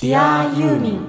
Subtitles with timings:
[0.00, 1.06] Dear ユーミン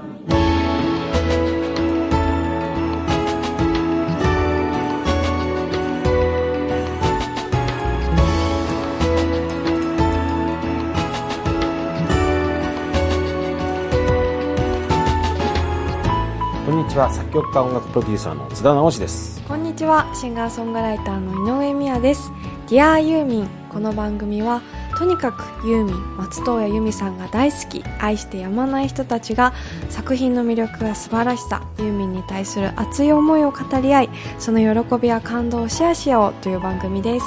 [16.66, 17.10] こんにちは。
[17.10, 19.42] 作曲家音楽プロデューサーの津田直です。
[19.48, 20.14] こんにちは。
[20.14, 22.30] シンガーソングライターの井上美也です。
[22.68, 24.62] Dear ユーミンこの番組は
[25.02, 27.83] とにかくユーミン松任谷由実さんが大好き。
[27.97, 29.51] 愛してやまない人たちが
[29.89, 31.64] 作品の魅力や素晴らしさ。
[31.79, 37.25] ユーミンに対する熱い思いを語り合いその喜びや感動をシェアしようという番組です。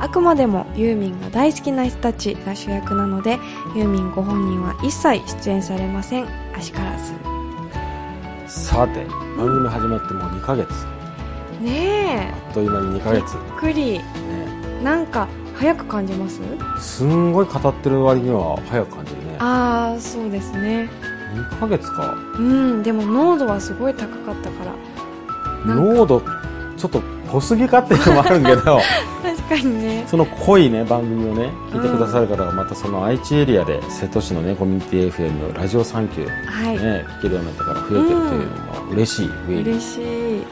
[0.00, 3.38] あくまでもユーミンが大好きな人たちが主役なので
[3.76, 6.26] ユーミンご本人は一切出演されません。
[6.56, 7.12] あしからず。
[8.48, 9.04] さて
[9.36, 10.70] 番組始まってもう2ヶ月。
[11.60, 13.98] ねあっという間に2ヶ月、えびっくり。
[13.98, 14.04] ね、
[14.82, 15.28] なんか
[15.60, 16.40] 早く感じます？
[16.78, 19.36] すんごい語ってる割には早く感じるね。
[19.38, 20.88] ああそうですね。
[21.34, 22.14] 2ヶ月か。
[22.14, 25.74] うんでも濃度はすごい高かったから。
[25.74, 26.22] 濃度
[26.78, 28.80] ちょっと濃すぎかっていうのもあるけど。
[29.22, 30.04] 確かにね。
[30.06, 38.22] その濃いね番組をね聞いてくださる方がまたその愛知エリアで瀬戸市のねコミュニティ FM ラジオサンキューはい、ね、聞けるようになったから増えてるというの
[38.86, 40.46] も嬉しい、上に嬉しい。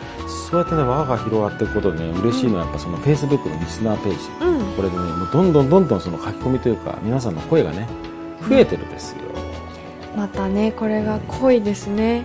[0.50, 4.18] そうやってね輪が広がっていくことでね嬉しいのはやっぱその Facebook のリスナーページ。
[4.42, 4.47] うん
[4.78, 7.88] これでねもうどんどんどんどんその書き込みというか皆さんの声がね
[8.48, 9.22] 増えてるんですよ、
[10.18, 12.24] またねこれが濃いですね。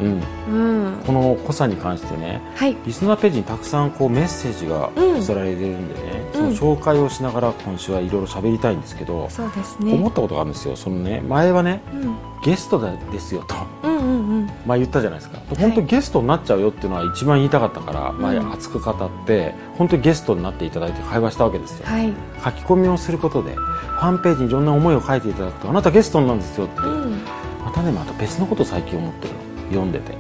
[0.50, 1.04] うん、うん。
[1.06, 2.76] この濃さに関してねはい。
[2.86, 5.18] リスナーページにたくさんこうメッセージがうん。
[5.18, 6.02] 寄せられてるんでね、
[6.34, 6.56] うん。
[6.56, 9.94] その紹介をしながら今週はいろいろ喋りたいんですけど、そうですね。
[9.94, 10.76] 思ったことがあるんですよ。
[10.76, 12.16] そのね前はねうん。
[12.44, 13.56] ゲストだですよと。
[13.84, 14.48] うんうんうん。
[14.66, 15.38] まあ言ったじゃないですか。
[15.56, 18.52] 本当にゲストになっちゃうよっていうのは一番言いたかったから、前うん。
[18.52, 22.12] 熱く語って本当にゲストになっていただいて会話したわけですよ、はい。
[22.44, 27.12] 書き込みをすることでファンページにいろんな思いを書いていただくとあなたゲストなんですよって、うん。
[27.12, 27.43] ま
[27.74, 29.40] たねまた別のことを最近思ってるの。
[29.70, 30.16] 読んでて。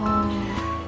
[0.00, 0.30] あ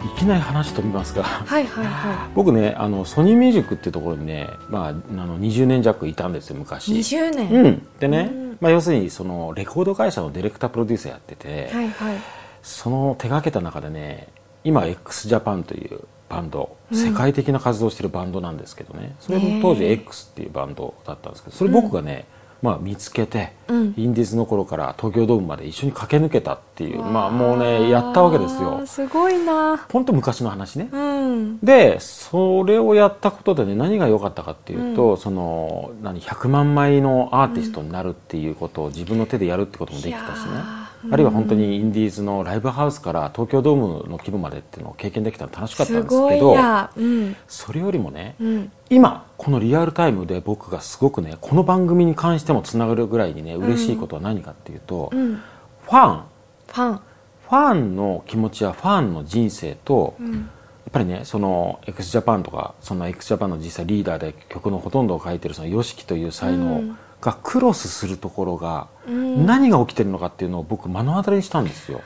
[0.05, 1.25] いきなり話飛びますが。
[1.25, 7.87] ーはいはいは 僕ねあのソニーミュージックっていうところにね、まあ、あの20年弱いたんですよい昔20年、うん。
[7.99, 8.59] でね、うん。
[8.61, 12.17] まあ、要するにそのレコード会社のディレクタープロデューサーやってて、はいはい。
[12.63, 14.29] その手がけた中でね
[14.65, 16.97] 今 x ジャパンというバンド、うん。
[16.97, 19.15] 世界的な活動をしてるバンドなんですけどね。
[19.21, 22.27] それも当時 X っていうバンドだったんですけどそれ僕がね、
[22.63, 23.95] まあ、見つけて、うん。
[23.97, 28.81] インディーズの頃から東京ドームまで一緒に駆け抜けたっていうまあもうねやったわけですあよ。
[28.81, 29.79] ーすごいな。
[29.91, 31.59] 本当昔の話ね、うん。
[31.61, 40.51] でそれをやったことでね何が良かったかっていうと、その何100万枚のアーティストになるっていうことを自分の手でやるってこともできたしね、
[41.11, 47.37] あるいは本当にインディーズのライブハウスから東京ドームの規模までっていうのを経験できたの楽しかったんですけどやうん。
[47.49, 55.37] それよりもねうん今このリアルタイムで僕がすごくねこの番組に関してもつながるぐらいにね嬉しいことは何かっていうと、うん。
[55.37, 56.25] ファン。
[56.67, 56.97] ファン。
[56.97, 60.33] ファンの気持ちやファンの人生と、うん。
[60.35, 60.43] やっ
[60.93, 66.81] ぱりねその x ジャパンとかその x ジャパンの実際リーダーで曲のほとんどを書いてるその YOSHIKI という才能。
[66.81, 69.47] うんがクロスするところがうん。
[69.47, 72.01] 何が起きてるのかっていうのを僕目の当たりにしたんですよ。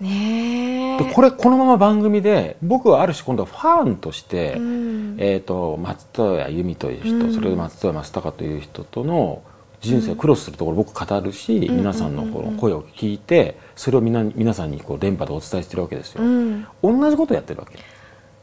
[0.00, 1.04] ねえ。
[1.04, 5.16] でこれこのまま番組で僕はある種今度はファンとして、うん。
[5.18, 7.34] えー、と松任谷由実という人、うん。
[7.34, 9.42] それで松任谷正隆という人との
[9.80, 11.60] 人生をクロスするところを僕語るし、ん。
[11.60, 16.66] 皆さんのこの声を聞いてそれをみんな皆さんにこう電波でお伝えしてるわけですよ、うん。
[16.82, 17.78] 同じことをやってるわけ、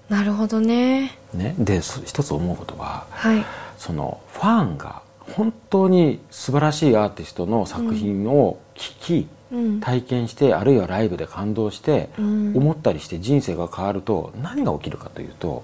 [0.10, 1.18] なるほどね。
[1.34, 3.46] ね、でそ一つ思うことははい。
[3.78, 5.02] そのファンが
[5.36, 9.80] 本当に素晴らしいアーティストの作品を聞き、うん。
[9.80, 12.54] 体験してあるいはライブで感動して、うん。
[12.56, 15.64] 思ったりして人生が変わると何が起きるかというと、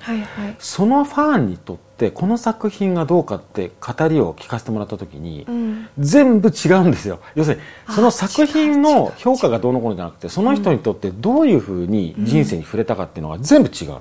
[0.57, 5.87] そのファンにとってこの作品がどうかって語りを聞かせてもらった時に、うん。
[5.99, 7.19] 全部違うんですよ。
[7.35, 13.99] 要するにあその作品の評価がどうのこうのじゃなくてその人にとってどういうふうに人生に触れたかっていうのが全部違う、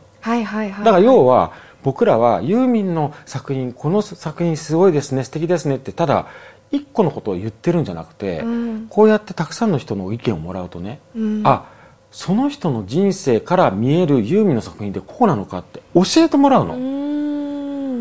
[0.82, 1.52] だから要は
[1.84, 6.26] 僕らはユーミンの作品この作品すごいですね素敵ですねってただ
[6.72, 8.86] 一個のことを言ってるんじゃなくて、うん。
[8.88, 11.42] こうやってたくさんの人の意見をもらうとね、うん。
[11.44, 11.66] あ
[12.10, 16.74] その人の人生から見えるユーミンの作品ってこうなのかって教えてもらうの。
[16.74, 17.03] うーん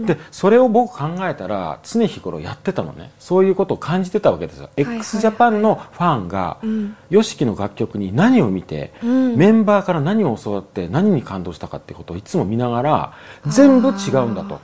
[0.06, 3.12] でそれを僕考えたら常日頃やってたのね。
[3.20, 6.96] そういうことを感じてたわけですよ、いはい x ジャパンのファンがうん。
[7.12, 9.36] YOSHIKI の楽曲に何を見て、うん。
[9.36, 13.14] メンバーから何を教わって何に感動したかってことをいつも見ながら
[13.48, 14.60] 全部違うんだと。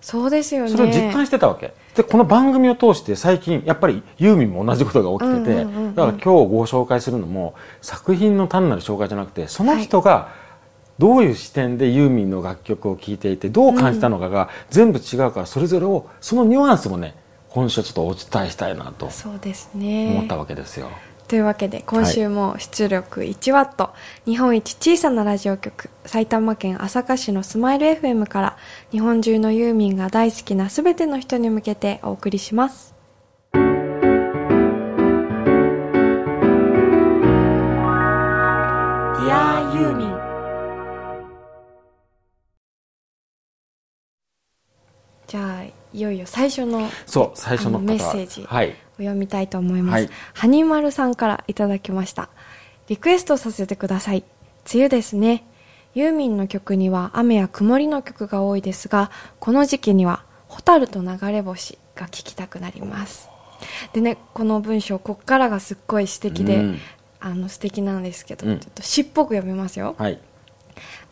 [0.00, 0.70] そうですよね。
[0.70, 1.74] それを実感してたわけ。
[1.94, 5.94] でこの番組を通して最近やっぱりユーミンも同じことが起きてて、うんうんうんうん。
[5.94, 10.39] だから今日ご紹介するのも作品の単なる紹介じゃなくてその人が
[11.00, 17.14] どういう視点でユーミンの楽曲を聴いていてどう感じたのかが全部違うからそれぞれをそのニュアンスもね
[17.48, 20.12] 今週ちょっとお伝えしたいなとそうですね。
[20.12, 20.90] 思ったわけですよ。
[21.26, 23.90] というわけで今週も出力1ワット、
[24.26, 28.56] 日本一小さなラジオ局埼玉県朝霞市のスマイル FM から
[28.90, 32.99] 日本中のユーミンが大好きなすべての人に向けてお送りします
[45.30, 52.30] じゃあいよいよ最初のそう最初のメッセージ、はい、お読みたいと思います、はい、はにまるさんからいただきました。
[52.88, 54.24] リクエストさせてください。
[54.74, 55.44] 梅雨ですね。
[55.94, 63.28] ユーミンの曲には雨や曇りの曲が多いですがこの時期には「蛍と流れ星」が聴きたくなります。
[63.92, 66.78] でねこの文章こっからがすっごい詩的で、うん、
[67.20, 70.18] あの素敵なんですけど、うん、ちょっと詩っぽく読みますよ、はい、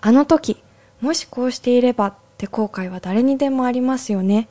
[0.01, 0.61] あの時
[1.01, 4.49] もしこうしていればって後悔は誰にでもありますよね。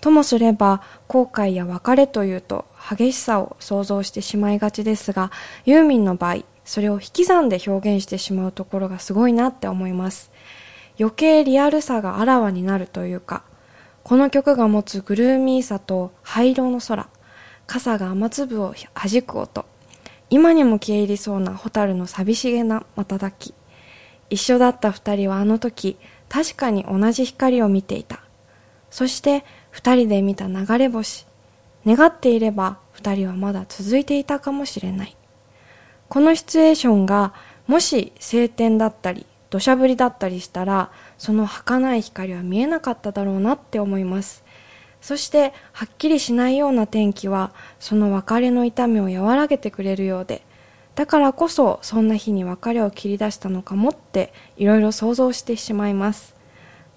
[0.00, 5.30] ともすれば後悔や別れというと激しさを想像してしまいがちですが
[5.64, 10.30] ユーミンの場合それを引き算で表現してしまうところがすごいなって思います。
[10.98, 13.42] 余計リアルさがあらわになるというか
[14.02, 17.06] この曲が持つグルーミーさと灰色の空
[17.66, 19.66] 傘が雨粒を弾く音
[20.30, 23.52] 今にも消え入りそうな蛍の寂しげな瞬き。
[24.30, 28.20] 一緒だった二人はあの時確かに同じ光を見ていた。
[28.90, 31.26] そして二人で見た流れ星。
[31.86, 35.16] 願っていれば二人はまだ続いていたかもしれない。
[36.08, 37.32] このシチュエーションが
[37.66, 44.44] もし晴天だったり土砂降りだったりしたらその儚い光は見えなかっただろうなって思います。
[45.00, 50.42] そしてはっきりしないような天気はその別れの痛みを和らげてくれるようで
[50.96, 56.34] だからこそそんな日に別れを切り出したのかもっていろいろ想像してしまいます。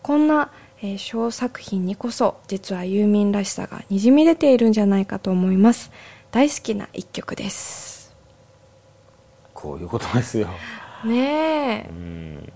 [0.01, 0.51] こんな、
[0.81, 5.91] えー、小作品にこそ実はユーミンらしさがにじみ出ているんじゃないかと思います。
[6.31, 8.15] 大好きな一曲です。
[9.53, 10.47] こういうことですよ。
[11.03, 12.53] ねえ。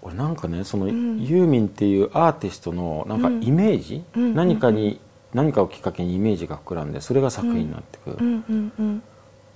[0.00, 5.00] 俺なんかねその、ユーミンっていうアーティストのなんかイメージ、うん、何かに、
[5.34, 8.16] 何かをきっかけにイメージが膨らんでそれが作品になってくる、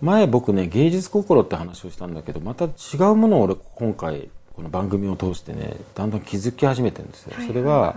[0.00, 2.69] 前僕ね芸術心って話をしたんだけどまた違
[3.12, 7.97] うものを俺今回この番組を通してねだんだん気づき始めてるんですよ、それは、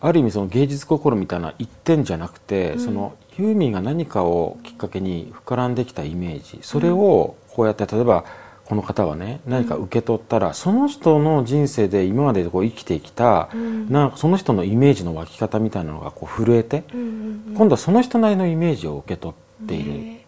[0.00, 6.58] ある意味その芸術心みたいな一点じゃなくて、うん、そのユーミンが何かをきっかけに膨らんできたイメージ。
[6.62, 8.24] それをこうやって例えば
[8.64, 17.06] この方がね何か受け取ったら、その人の人生で今までこう生きてきた、うん、なその人のイメージの湧き方みたいなのがこう震えて、うんうん
[17.48, 19.34] うん、今度はその人なりのイメージを受け取
[19.64, 20.19] っている。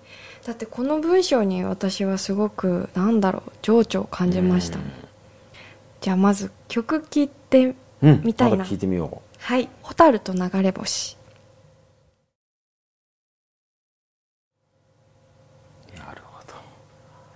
[0.42, 4.84] ね、だってこの文章に私はすごくなんだろう情緒を感じました、うん、
[6.00, 9.32] じゃあまず曲聴いてみたいな、うん、ま、聞いてみよう。
[9.38, 11.16] はい「蛍と流れ星」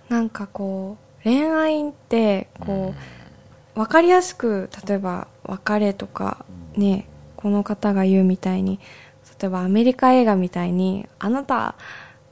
[0.09, 2.93] なんかこう恋愛ってこ
[3.75, 6.45] う分かりやすく例えば別れとか
[6.75, 8.79] ねこの方が言うみたいに
[9.39, 11.75] 例えばアメリカ映画みたいにあなた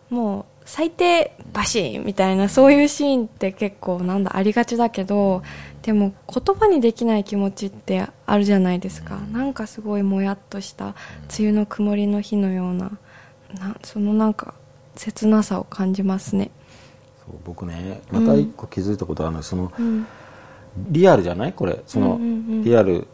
[0.10, 5.44] もう最低バシーみたいなそういうシーンって結構なんだありがちだけど
[5.84, 9.20] でも言葉にできない気持ちってあるじゃないですか。
[9.32, 10.96] なんかすごいもやっとした
[11.38, 12.98] 梅雨の曇りの日のような
[13.60, 14.56] なそのなんか
[14.96, 16.50] 切なさを感じますね。
[17.26, 19.72] そう僕ねまた一個気づいたことあるの、うん、その、
[20.90, 21.54] リアルじゃない？
[21.54, 21.84] これ。
[21.86, 22.20] その、
[22.64, 23.08] リアル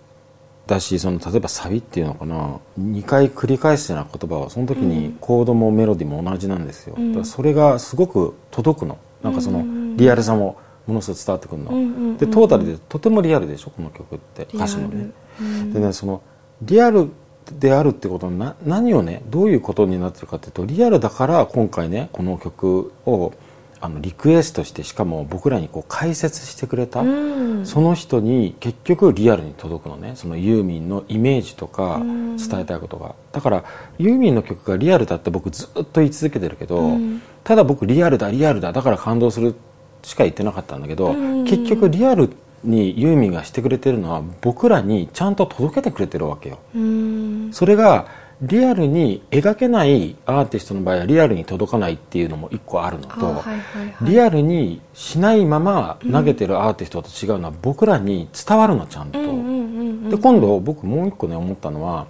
[0.67, 2.59] だしその例えばサビっていうのかな。
[2.79, 8.97] 2回繰り返すような言葉はその時にコードもメロディーも同じなんですよ、うん、それがすごく届くの。
[9.21, 9.63] なんかその
[9.97, 16.21] リアルさもものすごく伝わってくるの、でトータルでとてもリアルでしょこの曲って歌詞もね、うん、でねその
[16.63, 17.09] リアル
[17.59, 23.33] であるってことな何をねどういうことになってるかっていうとリアルだから今回ねこの曲を
[23.81, 30.13] あのリクエストしてしかも僕らにこう解説してくれた、うん、その人に結局リアルに届くのね。
[30.15, 33.63] そのユーミンのイメージとか伝えたいことが、だから
[33.97, 39.55] ユーミンの曲がリアルだって僕ずっと言い続けてるけど、うん、ただ僕リアルだリアルだだから感動する
[40.03, 42.29] しか言ってなかったんだけど、うん、結局リアル
[42.63, 46.59] にユーミンがしてくれてるのは僕らにちゃんと届けてくれてるわけよ。
[47.51, 48.05] それが
[48.41, 62.07] リアルに描けないアーティストの場合はリアルに届かないっていうのも一個あるのと、はいはいはい、リアルにしないまま投げてるアーティストと違うのは僕らに伝わるのちゃんと、で今度僕もう一個ね思ったのは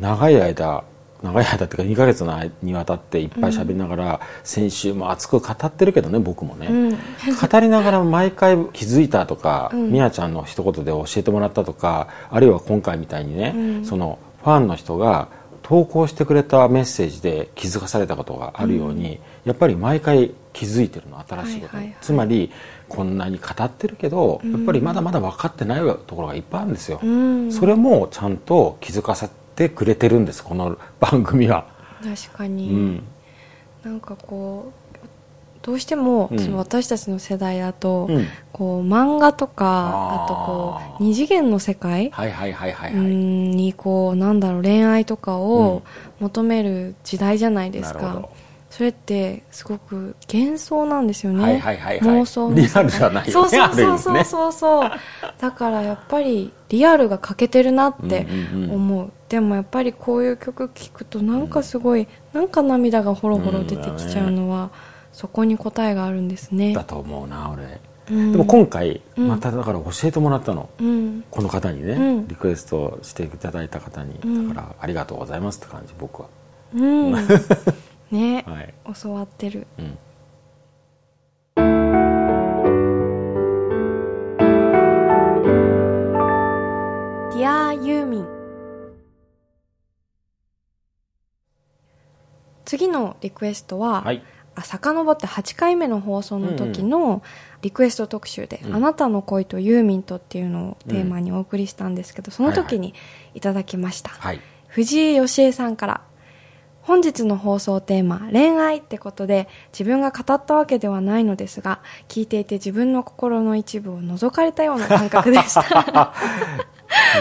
[0.00, 0.84] 長い間
[1.22, 15.28] 長い間っていうか2ヶ月のにわたっていっぱい喋りながら、先週も熱く語ってるけどね僕もね、うん、語りながら毎回気づいたとか、うん、みやちゃんの一言で教えてもらったとかあるいは今回みたいにね、うん、そのファンの人が
[15.64, 22.52] 投稿してくれたメッセージで気づかされたことがあるように、うん、やっぱり毎回気づいてるの新しいことに、はいはいはい、つまり
[22.86, 31.66] こんなに語ってるけど、やっぱりまだまだ分かってないところがいっぱいあるんですよ、うん、それもちゃんと気づかせてくれてるんですこの番組は。
[32.02, 33.02] 確かに、うん、
[33.82, 34.83] なんかこう
[35.64, 42.12] どうしても、その私たちの世代だと、うん、こう漫画とかあとこう二次元の世界
[42.92, 45.82] にこうなんだろう恋愛とかを
[46.20, 48.28] 求める時代じゃないですか。
[48.68, 53.30] それってすごく幻想なんですよね、妄想リアルじゃないよね。
[53.30, 54.52] そうそうそうそうそう。
[54.52, 54.90] そう
[55.38, 58.98] だからやっぱりリアルが欠けてるなって思ううんうん。
[58.98, 59.02] う。
[59.04, 64.70] ん、でもやっぱりこういう曲聴くとなんかすごい、うん、なんか涙がほろほろ出てきちゃうのは、うん
[65.14, 66.74] そこに答えがあるんですね。
[66.74, 67.80] だと思うな俺、
[68.10, 74.18] うん、でも今回まただから教えてもらったの、うん、この方にね、うん、リクエストしていただいた方に、
[74.48, 76.28] だからありがとうございますって感じ僕は。
[76.74, 77.12] うん。
[78.10, 79.96] ね、 はい、教わってる、うん。
[81.54, 88.26] ディアユーミン。
[92.64, 94.20] 次のリクエストは、はい
[94.54, 97.22] あ遡って8回目の放送の時の
[97.62, 102.94] リクエスト特集で、うん、あなたの恋とユーミンとっていうのをテーマにお送りしたんですけど、その時に
[103.34, 104.10] いただきました。
[104.10, 106.00] はいはい、藤井義恵さんから、
[106.82, 116.12] 本日の放送テーマ、恋愛ってことで、自分が語ったわけではないのですが、聞いていて自分の心の一部を覗かれたような感覚でした。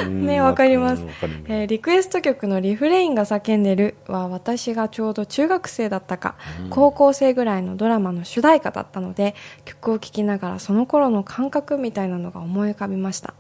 [0.10, 1.04] ね、わかります。
[1.48, 6.36] えー、リクエスト曲のリフレインが叫んでるは私がちょうど中学生だったか、
[6.70, 9.36] 高校生ぐらいのドラマの主題歌だったので、
[9.66, 13.34] 曲を聴きながらその頃の感覚みたいなのが思い浮かびました。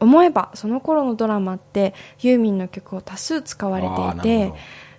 [0.00, 4.52] 思えばその頃のドラマってユーミンの曲を多数使われていて、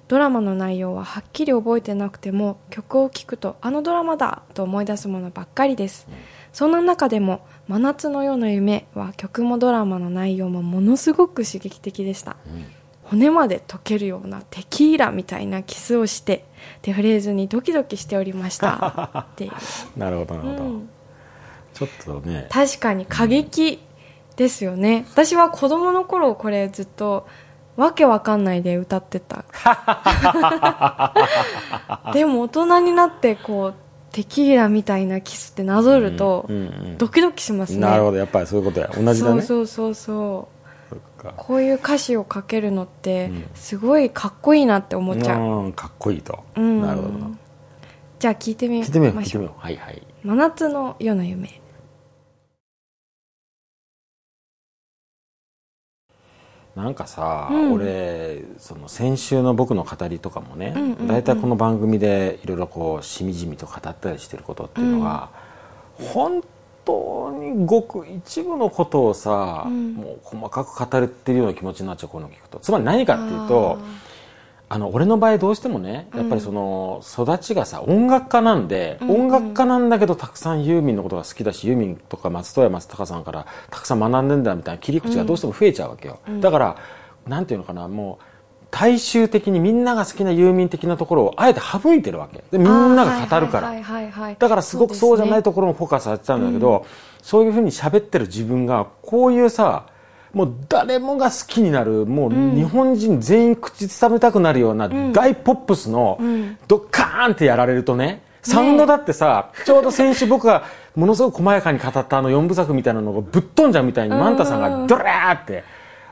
[0.08, 6.08] ドラマの内容ははっきり覚えてなくても曲を聴くとあのドラマだと思い出すものばっかりです。
[6.52, 12.66] そんな中でも真夏の夜の夢は曲もドラマの内容もものすごく刺激的でした、うん、
[13.04, 16.46] 骨まで溶けるようなテキーラみたいなキスをして
[16.78, 19.26] ってフレーズにドキドキしておりました。
[19.34, 20.00] っていう。
[20.00, 20.90] なるほどなるほど、うん、
[21.74, 22.48] ちょっとね。
[22.50, 23.82] 確かに過激
[24.36, 27.28] ですよね、うん、私は子供の頃これずっと
[27.76, 29.46] わけわかんないで歌ってた。
[32.14, 33.76] でも大人になってこう
[34.14, 36.48] テキーラみたいなキスってなぞると、
[37.00, 38.90] ドキドキしますね、なるほどやっぱりそういうことや。
[38.96, 39.42] 同じだね。
[39.42, 41.28] そうそうそうそう。
[41.36, 47.32] こういう歌詞をかけるのってすごいかっこいいなって思っちゃう、うん、かっこいいと、うん、なるほど。
[48.20, 48.94] じゃあ聞いてみましょう。
[48.94, 49.60] 聞いてみよう聞いてみよう。
[49.60, 50.02] はいはい。
[50.24, 51.62] 真夏の夜の夢
[56.76, 60.74] なんかさ、うん、俺その先週の僕の語りとかもね、
[61.08, 65.30] 大体、この番組でいろいろこうしみじみと語ったりしてることっていうのは、
[66.00, 66.44] うん、本
[66.84, 72.60] 当にごく一部のことをさ、うん、もう細かく語るっていうような気持ちになっちゃうこの聞くと。
[72.60, 73.78] つまり何かっていうと
[74.74, 79.12] あの俺の場合どうしてもねやっぱりその育ちがさ音楽家なんで、うん。
[79.12, 86.78] 音楽家なんだけどたくさんユーミンのことが好きだしユーミンとか松任谷松隆さんからたくさん学んでんだみたいな切り口がどうしても増えちゃうわけよ、うん、だから
[87.28, 88.26] なんていうのかなもう
[88.72, 92.44] 大衆的にみんなが好きなユーミン的なところをあえて省いてるわけ。
[92.50, 93.72] でみんなが語るから。
[94.40, 99.86] だからすごくそうじゃないところもフォーカスされてたんだけどそう、ねうん、そういうふうに喋ってる自分がこういうさ
[100.34, 106.18] もう誰もが好きになるもう日本人全員口ずさめたくなるような大ポップスの
[106.68, 115.64] ドッカーンってやられるとねサウンドだってさ、ちょうど先週僕が ものすごく細やかに語ったあの4部作みたいなのがぶっ飛んじゃうみたいにマンタさんがドラーって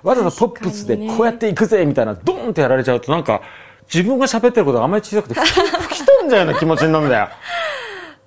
[0.01, 3.42] わざわざポップスでこうやっていくぜみたいなドーンってやられちゃうとなんか
[3.94, 7.28] 自分が喋ってることがあんまり小さくて 吹き飛んじゃうような気持ちになるんだよ。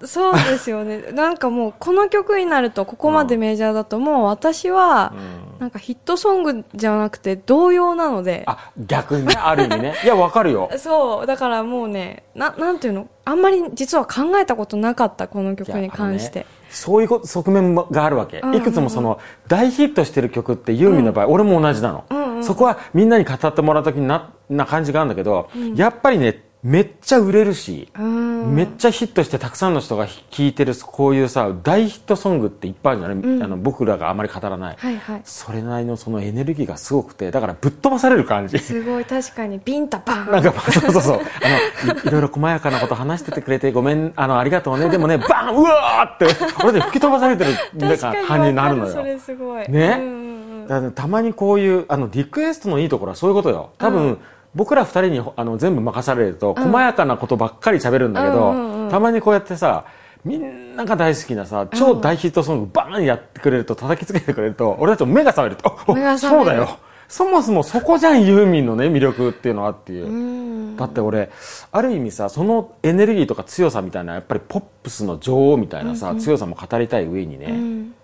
[0.07, 1.03] そうですよね。
[1.13, 5.13] なんかもう、この曲になると、ここまでメジャーだと、もう私は、
[5.59, 8.45] なんかヒットソングじゃなくて、童謡なので。
[8.47, 9.95] あ、逆にね、ある意味ね。
[10.05, 10.71] いや、わかるよ。
[10.77, 13.09] そう、だからもうね、な、なんていうの？
[13.27, 16.47] あんまり実は考えたことなかった、この曲に関して。
[16.69, 18.43] そういう側面があるわけ。
[18.53, 19.19] いくつもその、
[19.49, 22.43] 大ヒットしてる曲ってユーミンの場合、俺も同じなの。
[22.43, 38.59] そこはみんなに語ってもらうときにな、な感じがあるんだけど、やっぱりね、めっちゃ売れるし、めっちゃヒットしてたくさんの人が聴いてるこういうさ大ヒットソングっていっぱいあるじゃない、うん、あの僕らがあまり語らない、はいはい、それなりのそのエネルギーがすごくてだからぶっ飛ばされる感じ。
[38.59, 39.61] すごい確かに。
[39.63, 40.31] ビンタバン。
[40.31, 41.21] なんかそうそうそう。
[41.21, 44.89] あのいろいろ細やかなこと話しててくれてごめんあのありがとうね。
[44.89, 48.91] でもねバンうわーって俺で吹き飛ばされてるなんか感じになるのよ。
[48.91, 49.71] それすごい。
[49.71, 53.73] ね、うんうん、たまにこういうあのリクエストのいいところはそういうことよ。
[53.77, 54.19] 多分、うん
[54.55, 59.85] 僕ら二人にあの全部任されると、細やかなことばっかり喋るんだけど、たまにこうやってさ
[60.25, 65.79] みんなが大好きなさ超大ヒットソングバーンやってくれると叩きつけてくれると俺たちも目が覚めると
[66.19, 66.79] そうだよ。
[67.07, 70.77] そもそもそこじゃんユーミンのね魅力っていうのはっていう。
[70.77, 71.31] だって俺
[71.71, 77.95] ある意味さそのエネルギーとか強さみたいなやっぱりポップスの女王みたいなさ、強さも語りたい上にね、うん、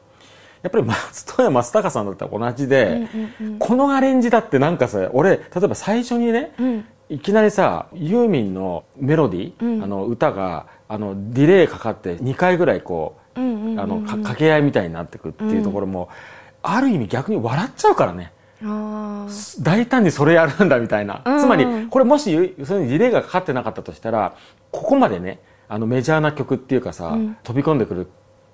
[0.63, 16.09] やっぱり松任谷正隆さんだったら同じで、うんうんうん、このアレンジだってなんかさ俺例えば最初にね、うん、いきなりさユーミンのメロディー、うん、あの歌があのディレイかかって2回ぐらいこう,、あの掛け合いみたいになってくっていうところも、
[16.63, 18.33] ある意味逆に笑っちゃうからね。
[19.61, 24.35] 大胆にそれやるんだみたいな、つまりこれもしそれにリレーがかかってなかったとしたら
[24.71, 25.39] ここまでね
[25.69, 28.09] あのメジャーな曲っていうかさ、うん、飛び込んでくる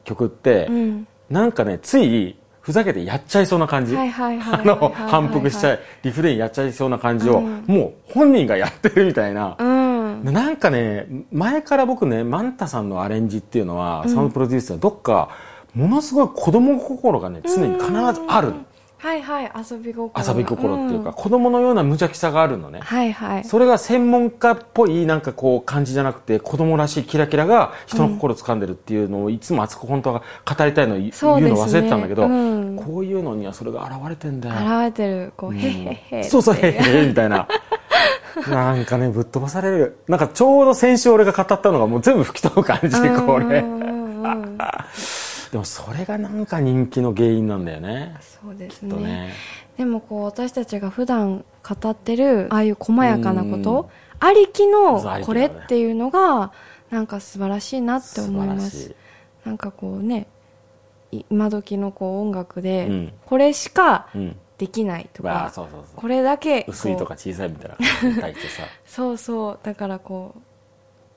[0.04, 3.96] 曲って、うん、なんかねついふざけてやっちゃいそうな感じ。
[3.96, 4.02] あ
[4.64, 15.28] の反復しちゃいリフレインやっちゃいそうな感じを、うん、もう本人がやってるみたいな、うん、なんかね前から僕ねマンタさんのアレンジっていうのは、サウンドプロデュースはどっか
[15.74, 18.52] ものすごい子供心がね常に必ずある。
[18.98, 20.24] はいはい遊び心。
[20.26, 22.80] 遊び心っていうか、うん、子供のような無邪気さがあるのね。
[22.80, 23.44] はいはい。
[23.44, 34.54] それが専門家っぽいなんかこう感じじゃなくて子供らしいキラキラが人の心を掴んでるっていうのをいつも熱く本当は語りたいのを言うの忘れてたんだけど、うん、こういうのにはそれが現れてんだよ。
[34.54, 36.24] 現れてるこう、うん、へへへ。
[36.24, 37.46] そうそうへへへみたいな。
[38.48, 39.98] なんかねぶっ飛ばされる。
[40.08, 42.90] なんかちょうど先週俺が語ったのがもう全部吹き飛ぶ感じ
[43.24, 43.64] これ
[45.56, 48.14] でもそれがなんか人気の原因なんだよね。
[48.20, 48.94] そうですね。
[48.96, 49.32] ね。
[49.78, 53.88] でもこう私たちが普段語ってるああいう細やかなこと
[54.20, 56.52] ありきのこれっていうのが
[56.90, 58.94] なんか素晴らしいなって思います。
[59.46, 60.26] なんかこうね
[61.10, 64.10] 今時のこう音楽でこれしか
[64.58, 65.50] できないとか、
[65.96, 67.76] これだけ薄いとか小さいみたいな
[68.84, 69.58] そうそう。
[69.62, 70.40] だからこう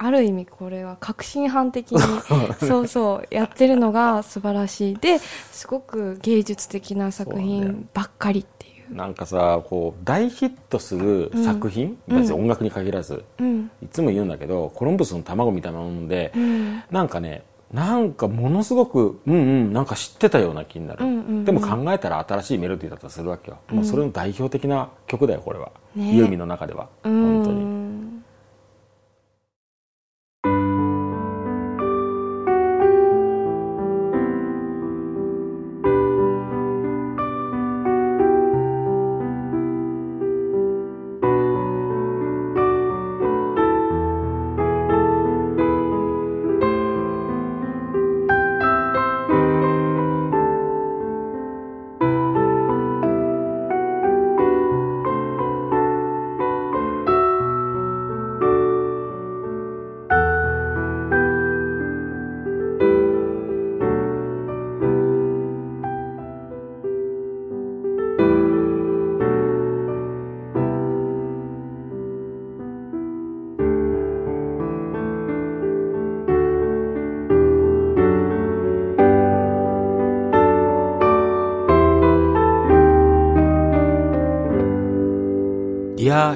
[0.01, 2.00] ある意味これは革新犯的に
[2.65, 4.96] そうそうやってるのが素晴らしい。
[4.96, 5.20] で
[5.51, 8.96] すごく芸術的な作品ばっかりっていう。
[8.96, 28.19] なんかさこう大ヒットする作品、うん、音楽に限らず、うん、いつも言うんだけどコロンブスの卵みたいなもので、うん、なんかねなんかものすごくうんうんなんか知ってたような気になる、うんうんうん、でも考えたら新しいメロディーだったりするわけよ、うん、もうそれの代表的な曲だよこれは、ね、ユーミンの中では、本当に。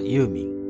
[0.02, 0.64] ユーミン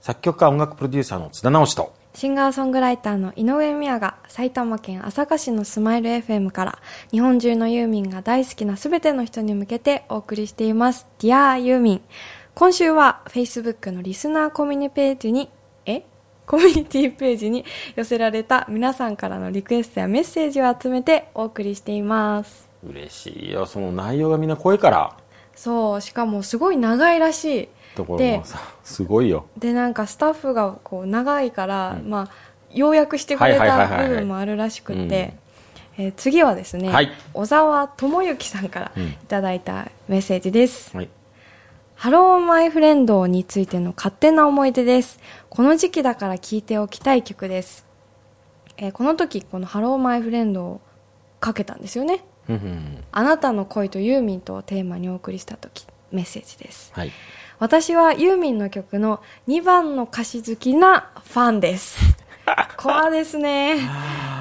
[0.00, 6.78] 作曲家音楽プロデューサーの津田直人とシンガーソングライターの井上美也が埼玉県朝霞市のスマイル FM から
[7.10, 11.06] 日本中のユーミンが大好きなすべての人に向けてお送りしています。
[11.18, 12.00] Dear ユーミン。
[12.54, 15.50] 今週は Facebook のリスナーコミュニページに、
[15.86, 16.02] え？
[16.46, 22.69] コミュニティページに寄せられた皆さんからのリクエストやメッセージを集めてお送りしています。
[22.86, 23.66] 嬉しいよ。
[23.66, 25.16] その内容がみんな濃いから。
[25.54, 27.68] そうしかもすごい長いらしい。
[27.94, 29.46] ところもさすごいよ。
[29.58, 32.30] でなんかスタッフがこう長いから、うん、まあ
[32.72, 35.34] 要約してくれた部分もあるらしくて
[35.98, 41.08] え次はですね、はい、小沢智之さんからいただいたメッセージです、はい。
[41.96, 45.20] ハローマイフレンドについての勝手な思い出です。
[45.50, 47.84] この時期だから聴いておきたい曲です。
[48.78, 50.80] えー、この時、この Hello, my friend を
[51.40, 52.24] かけたんですよね。
[53.12, 57.12] あなたの恋とユーミンとをテーマにお送りした時メッセージです、はい、
[57.60, 61.98] 私はユーミンの曲の2番の歌詞好きなファンです。
[62.76, 63.76] コアですね。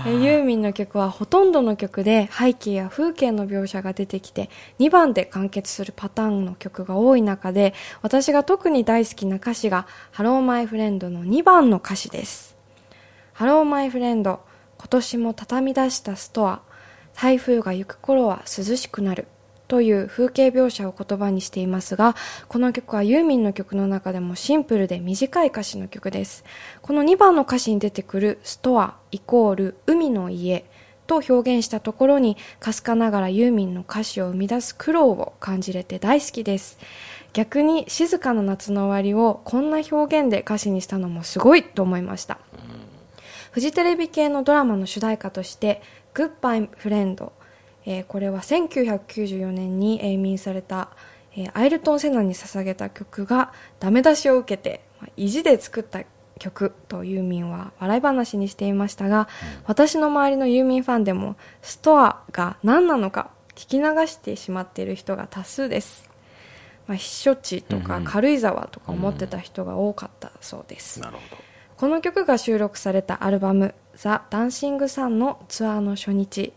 [0.05, 12.55] ユーミンの曲はほとんどの曲で背景や風景の描写が出てきて2番で完結するパターンの曲が多い中で私が特に大好きな歌詞が「Hello, my friend の2番の歌詞です
[13.33, 14.39] 「Hello, my friend
[14.77, 16.61] 今年も畳み出したストア
[17.21, 19.27] 台風が行く頃は涼しくなる。
[19.67, 22.15] という風景描写を言葉にしていますが、
[22.47, 26.45] この曲はユーミンの曲の中でもシンプルで短い歌詞の曲です。
[26.81, 30.63] この2番の歌詞に出てくるストアイコール海の家
[31.07, 36.79] と表現したところに、かすかながらユーミンの歌詞を生み出す苦労を感じれて大好きです。
[37.33, 42.39] 逆に静かな夏の終わりをこんな表現で歌詞にしたのもすごいと思いました。
[43.51, 45.81] フジテレビ系のドラマの主題歌として、
[46.19, 47.33] グッバイフレンド
[47.85, 50.89] えー、これは1994年に永眠された、
[51.35, 56.03] えー、アイルトン・セナに捧げた曲がダメ出しを受けて、まあ、意地で作った
[56.37, 59.25] 曲とユーミンは笑い話にしていましたが、うん、
[59.65, 66.09] 私の周りのユーミンファンでもストアが何なのか聞き流してしまっている人が多数です、
[66.87, 71.07] まあ、避暑地とか軽井沢とか思ってた人が多かったそうです、うん。
[71.07, 71.13] うん、
[71.75, 76.53] この曲が収録されたアルバム「ザ・ダンシング・サン」のツアーの初日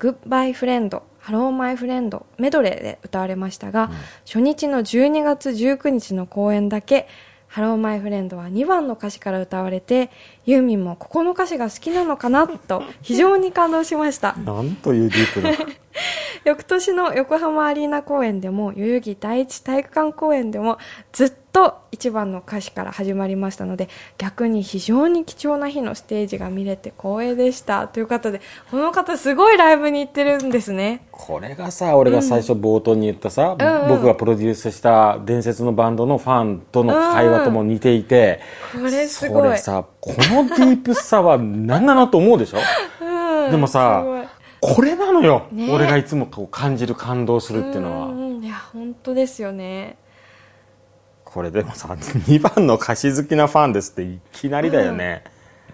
[0.00, 3.90] Good-bye friend、Hello, my friend メドレーで歌われましたが、うん、
[4.26, 7.06] 初日の12月19日の公演だけ、
[7.46, 10.10] Hello, my friend は2番の歌詞から歌われて、
[10.44, 14.34] ユーミンもここの歌詞が好きなのかなと非常に感動しました。
[14.44, 15.50] なんというディープな。
[16.44, 20.78] 翌年の横浜アリーナ公演でも、代々木第一体育館公演でも、
[21.12, 27.86] ずっと1番の歌詞から始まりましたので、逆に非常に貴重な日のステージが見れて光栄でした。
[27.86, 31.06] ということで、この方すごいライブに行ってるんですね。
[31.12, 38.40] これがさ、俺が最初冒頭に言ったさ、うん、僕がプロデュースした伝説のバンドのファンとの会話とも似ていて、
[38.74, 39.42] うん、これすごい。
[39.42, 42.58] これさ、このディープさは何なのと思うでしょ、
[43.00, 44.04] うん、でもさ、
[44.60, 48.44] これなのよ、ね、俺がいつもこう感じる感動するっていうのは、うん。
[48.44, 49.96] いや本当ですよね。
[51.24, 55.24] これでもさ2番の歌詞好きなファンですっていきなりだよね、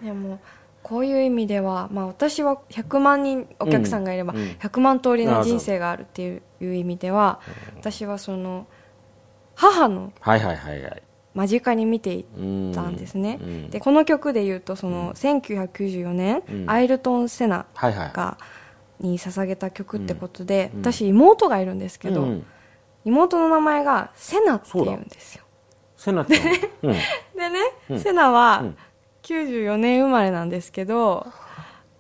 [0.01, 0.39] うん、でも
[0.85, 7.41] こういう意味では、まあ、私は100万人お客さんがいれば100万通りの人生があるっていう意味では、
[7.77, 8.69] 私はその
[9.57, 10.13] 母の
[11.39, 12.25] 間近に見てい
[12.75, 13.39] たんですね、
[13.71, 17.67] でこの曲でいうとその1994年、アイルトン・セナ
[18.13, 18.39] が、
[18.99, 22.47] に捧げた曲ってことで、うん、私妹がいるんですけど、うん、
[23.05, 25.45] 妹の名前がセナって言うんですよ。
[25.97, 26.41] セナって、
[26.83, 26.93] うん、
[27.39, 28.65] でね、セナは
[29.23, 31.27] 94年生まれなんですけど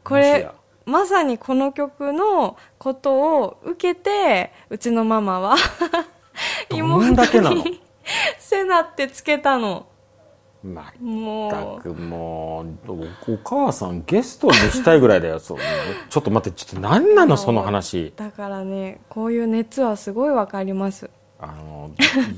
[0.02, 0.50] これ
[0.86, 5.56] まさにこの曲のことを受けてうちのママは
[6.70, 7.82] 妹に
[8.38, 9.86] セナってつけたの。
[10.62, 10.86] まっ
[11.50, 15.58] たくもうお母さんゲストにしたいぐらいだよそう
[16.10, 18.12] ちょっと待ってちょっと何なのその話。
[18.16, 21.10] だからねこういう熱はすごいわかります。
[21.40, 21.92] あの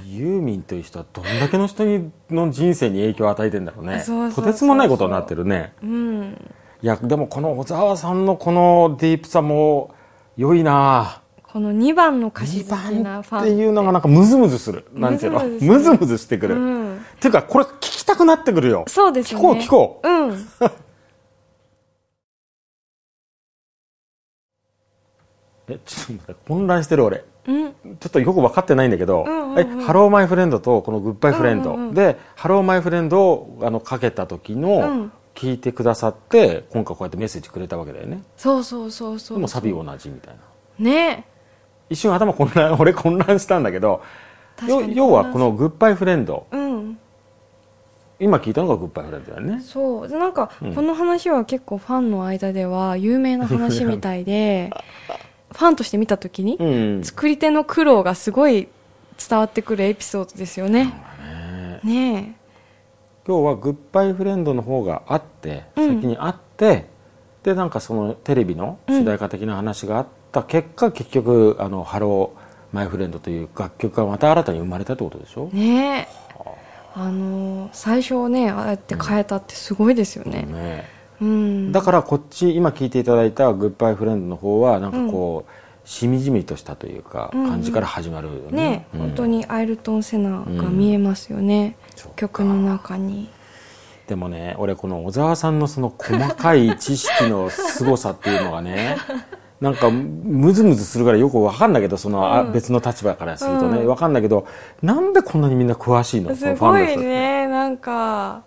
[0.07, 4.05] ユーミンという人はどんだけの人にの人生に影響を与えてんだろうね。
[4.35, 6.37] とてつもないことになってるね、うん、
[6.83, 9.95] いやでもこの小沢さんのこのディープさも
[10.37, 11.20] 良いな
[11.53, 13.51] この2番の歌詞好きなファンって。
[13.51, 14.85] いうのがなんかムズムズする。
[14.95, 15.45] なんていうの？
[15.45, 18.85] ムズムズしてくる、うん、っていうかこれ聞きたくなってくるよ。
[18.87, 19.41] そうですね。
[19.41, 20.09] 聞こう聞こう。
[20.09, 20.37] うん。
[25.71, 38.23] えちょっと混乱してる俺、うん、ちょっとよく分かってないんだけど、うんうんうん、え Hello, my friend とこの Good-bye friend、うんうん、で Hello, my friend をあのかけた時の、聞いてくださって今回こうやってメッセージくれたわけだよね。
[38.37, 39.39] そうそうそうそう。
[39.39, 40.41] でもサビ同じみたいな。
[40.85, 41.27] ね
[41.91, 44.03] 一瞬頭混乱俺混乱したんだけど
[44.67, 46.99] 要はこの「グッバイフレンド」うん、
[48.21, 49.61] 今聞いたのがグッバイフレンドだよね。
[49.61, 50.09] そう。
[50.09, 54.71] なんかこの話は結構ファンの間では有名な話みたいで
[55.53, 56.65] ファンとして見た時に、う
[57.01, 58.69] ん、作り手の苦労がすごい
[59.29, 60.93] 伝わってくるエピソードですよね。
[61.83, 61.93] ね。
[61.93, 62.37] ね
[63.27, 66.87] 今日はグッバイフレンドの方があって、先にあって
[67.43, 75.49] でなんかそのテレビの主題歌的な話があって、た結果結局あの「ハローマイフレンド」という楽曲がまた新たに生まれたってことでしょ？
[75.53, 76.09] ね
[76.95, 77.11] あ。
[77.11, 80.47] の最初ねああやって変えたってすごいですよね。
[80.49, 80.53] うん。
[80.55, 80.85] ね
[81.21, 88.41] うん、だからこっち今聴いていただいた「グッバイフレンド」の方はなんかこう、うん、しみじみとしたというか感じから始まるよね。
[88.49, 91.77] うん、ね、うん、本当にアイルトン・セナが見えますよね、
[92.17, 93.29] 曲の中に。
[94.07, 98.97] でもね俺この小沢さんのその細かい知識の凄さっていうのがね
[99.61, 104.47] なんかムズムズするからよくわかんないけどその、うん、別の立場からするとね、うん、わかんないけど
[104.83, 106.35] なんでこんなにみんな詳しいの？
[106.35, 107.47] すごいね。
[107.47, 108.43] なんか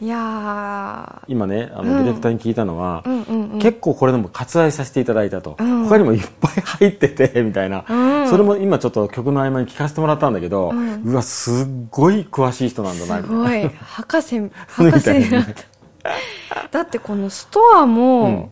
[0.00, 13.68] いや今ねあの、ディレクターに聞いたのは、うんうんうん、結構これでも割愛させていただいたと、うん、他にもいっぱい入ってて みたいな、うん、それも今ちょっと曲の合間に聞かせてもらったんだけど、うん、うわすっごい詳しい人なんだなすごい。
[13.74, 15.08] 博士博士
[16.70, 18.50] だってこのストアも、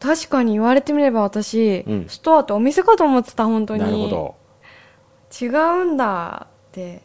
[0.00, 2.06] 確かに言われてみれば私、うん。
[2.08, 3.80] ストアってお店かと思ってた本当に。
[3.80, 4.34] なるほど。
[5.40, 7.02] 違うんだって。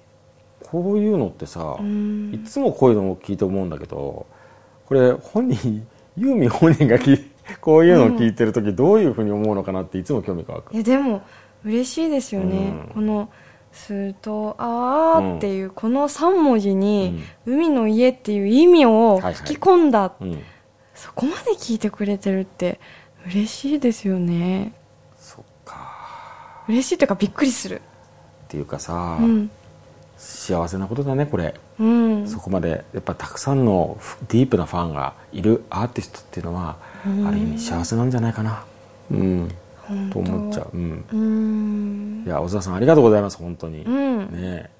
[0.64, 2.34] こういうのってさ、うん。
[2.34, 4.26] いつもこういうのを聞いて思うんだけど
[4.86, 7.32] これ本人ユーミン本人が聞い
[7.62, 10.74] こういうのを聞いてる時どういうふうに思うのかなっていつも興味が湧く。
[10.74, 11.22] いやでも
[11.64, 12.92] 嬉しいですよね、うん。
[12.94, 13.30] この
[13.72, 19.34] 「すとあー」っていうこの3文字に「海の家」っていう意味をはいはい。
[19.36, 20.40] 吹き込んだ、うん
[21.06, 22.80] そこまで聞いてくれてるって
[23.28, 24.74] 嬉しいですよね。
[25.20, 26.64] そっか。
[26.68, 27.76] 嬉しいというかびっくりする。
[27.76, 29.52] っていうかさ、うん。
[30.18, 32.28] 幸せなことだねこれ、うん。
[32.28, 37.28] そこまでやっぱたくさんのフディープなファンがいるアーティストっていうのは、うん。
[37.28, 38.66] ある意味幸せなんじゃないかな。
[39.12, 39.52] うん。
[40.12, 42.24] と思っちゃう、うん、うん。
[42.26, 44.42] いや小沢さんありがとうございます本当に、うん。
[44.42, 44.72] ね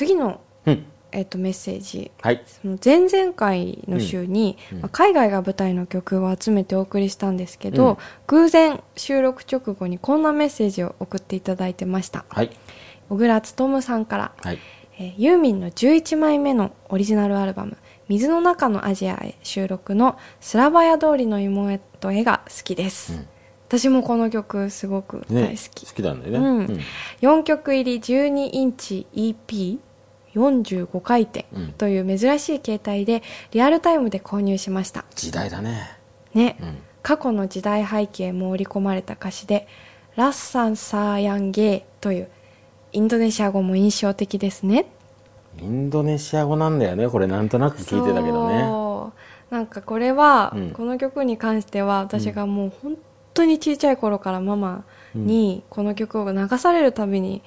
[0.00, 0.86] 次の、うん。
[1.12, 2.10] えっとメッセージ。
[2.22, 2.42] はい。
[2.46, 4.76] その前々回の週に、うん。
[4.78, 4.82] うん。
[4.84, 7.96] まあ海外が舞台の曲を集めてお送りしたんですけど、うん。
[8.28, 12.24] 偶然収録直後にこんなメッセージを送っていただいてました。
[12.30, 12.50] はい。
[13.10, 14.58] 小倉勉さんから、はい。
[14.98, 17.76] えーユーミンの11枚目のオリジナルアルバム
[18.08, 23.28] 「水の中のアジアへ」収録の「スラバヤ通りの妹へ」が好きです、うん。
[23.68, 26.80] 私もこの曲すごく大ね好き、好きなんだよね、うん。
[27.22, 29.06] 4曲入り12インチ
[30.34, 31.72] EP45 回転うん。
[31.72, 35.04] という珍しい形態でリアルタイムで購入しました。
[35.14, 35.98] 時代だね。
[36.34, 36.78] ね、うん。
[37.02, 39.66] 過去の時代背景も織り込まれた歌詞で
[40.16, 42.28] 「ラッサンサーヤンゲー」という
[42.92, 44.86] インドネシア語も印象的ですね。
[45.58, 47.08] インドネシア語なんだよね。
[47.08, 48.90] これなんとなく聞いてたけどね。
[49.50, 50.70] なんかこれは、うん。
[50.70, 52.96] この曲に関しては私がもう本
[53.34, 57.42] 当に小さい頃からママにこの曲を流されるたびに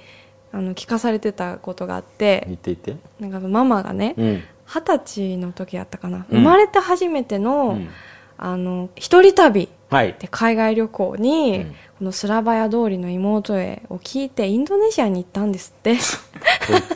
[0.55, 3.03] あの聞かされてたことがあって言って言って？
[3.19, 4.43] なんかママがねうん。
[4.65, 6.39] 二十歳の時やったかな、うん。
[6.39, 7.89] 生まれて初めての,、うん。
[8.37, 10.15] あの一人旅はい。
[10.19, 11.75] で海外旅行に、うん。
[11.99, 15.95] このスラバヤ通りの妹へを聞いてインドネシアに行ったんですって。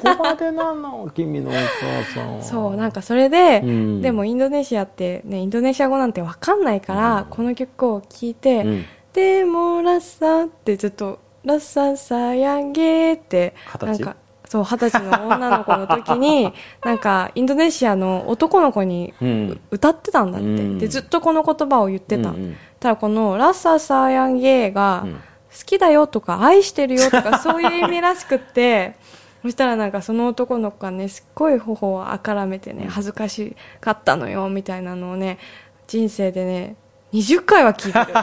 [0.03, 1.09] どこまでなの？
[1.13, 2.41] 君のお母さんは。
[2.45, 4.01] そうなんかそれで、うん。
[4.01, 8.85] でもインドネシアってねインドネシア語なんてわかんないから、この曲を聞いて、うん。
[9.13, 14.17] でもラッサってずっとラッササヤンゲーってなんか
[14.49, 19.59] そう二十歳の女の子の時に なんかインドネシアの男の子にうん。
[19.71, 20.77] 歌ってたんだって、うん。
[20.77, 22.57] でずっとこの言葉を言ってた、うんうん。
[22.79, 25.13] ただこのラッササヤンゲーが、うん。
[25.57, 28.95] 好きだよとか愛してるよとか そういう意味らしくって
[29.41, 35.39] そしたらなんかその男の子がねすっごい頬をあからめてね恥ずかしかったのよみたいなのをね
[35.87, 36.75] 人生でね
[37.13, 38.13] 20回は聞いてる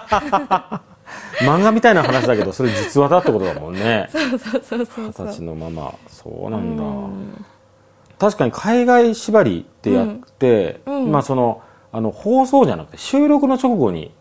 [1.40, 4.09] 漫画みたいな話だけどそれ実話だってことだもんね。
[4.12, 5.94] そうそうそうそう二十歳のまま。
[6.09, 6.83] そうなんだ。
[6.83, 7.44] うん。
[8.18, 10.07] 確かに海外縛りってやっ
[10.38, 11.05] て、うん。
[11.05, 11.12] うん。
[11.12, 14.12] まあそのあの放送じゃなくて収録の直後に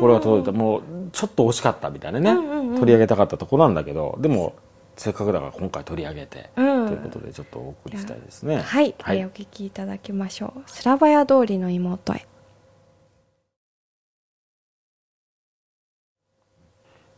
[0.00, 0.82] これが届いた、もう
[1.12, 2.78] ちょっと惜しかったみたいなね、うんうんうん。
[2.78, 4.54] 取り上げたかったとこなんだけどでも
[4.96, 6.86] せっかくだから今回取り上げて、うん。
[6.86, 8.56] ということでちょっとお送りしたいですね。
[8.56, 9.18] はい、はい。
[9.18, 12.26] えーお聞きいただきましょう「スラバヤ通りの妹へ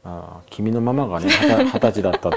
[0.09, 2.33] あー君のママがね 二十歳だったっ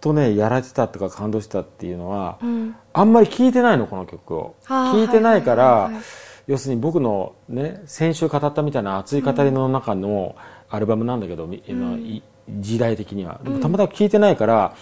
[0.02, 2.76] とねやられてたとか感動したっていうのは、うん。
[2.94, 4.56] あんまり聞いてないのこの曲を。
[4.68, 6.04] 聞いてないから、はいはいはいはい
[6.48, 10.38] 要するに僕のね先週語ったみたいな熱い語りの中の
[10.70, 11.46] アルバムなんだけど、
[12.50, 13.42] 時代的には。
[13.44, 14.74] でもたまたま聞いてないから、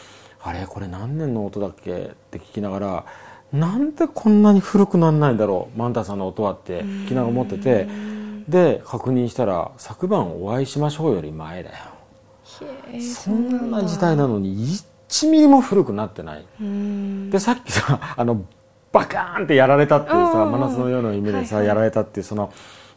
[0.44, 0.68] あれ？
[0.68, 1.92] これ何年の音だっけ？
[1.92, 3.06] って聞きながら
[3.54, 7.88] なんでこんなに古くならないんだろうマンタさんの音はって聞きながら思ってて。
[8.48, 11.76] で確認したら昨晩お会いしましょうより前だよ。
[12.44, 16.46] そんな時代なのに1ミリも古くなってない。
[16.62, 17.30] うん。
[17.30, 18.46] でさっきさあの
[18.92, 20.32] バカーンってやられたっていうさうん。
[20.34, 22.54] うんうん真夏の夜の夢でさ、やられたっていうその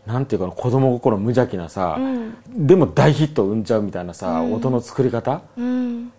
[0.09, 1.99] なんていうかな子供心無邪気なさ、
[2.49, 5.43] でも大ヒットを生んじゃうみたいなさ、音の作り方、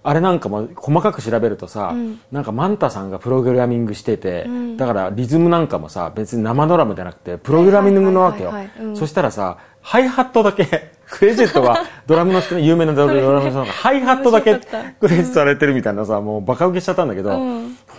[0.03, 1.93] あれなんかも細かく調べるとさ、
[2.31, 4.47] なんかマンタさんがプログラミングしてて、
[4.77, 8.53] だからリズムなんかもさ別に生ドラムじゃなくてプログラミングのわけよ。
[8.95, 14.59] そしたらさハイハットだけ クレジットはドラムの人有名なドラムの人が ハイハットだけ
[14.99, 17.31] クレジットされてるみたいなさもうバカ受けしちゃったんだけど、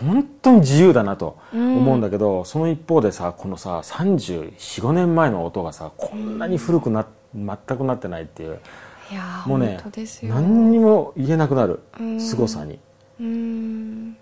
[0.05, 8.59] 本当に自由だなと思うんだけど、その一方でさこのさ345年前の音がさこんなに古くな全くなってないっていう。
[9.47, 9.81] もうね
[10.23, 11.81] 何にも言えなくなる。
[12.19, 12.79] 凄さに。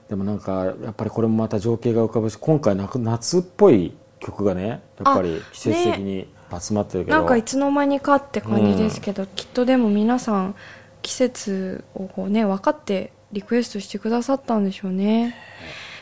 [0.09, 4.81] でもなんかやっぱりこれもまた情景が浮かぶし今回夏っぽい曲がねやっ
[5.15, 6.27] ぱり季節的に
[6.61, 10.57] 集まってるけど、ね、なんかいつの間にかって感じですけど、うん、きっとでも皆さん
[11.03, 15.35] 季節をこうね分かってリクエストしてくださったんでしょうね。